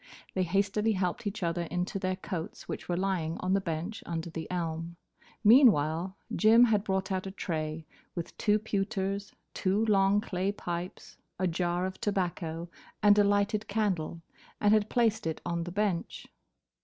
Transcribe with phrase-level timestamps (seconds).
[0.33, 4.31] They hastily helped each other into their coats, which were lying on the bench under
[4.31, 4.95] the elm.
[5.43, 7.85] Meanwhile, Jim had brought out a tray
[8.15, 12.67] with two pewters, two long clay pipes, a jar of tobacco
[13.03, 14.23] and a lighted candle,
[14.59, 16.25] and had placed it on the bench.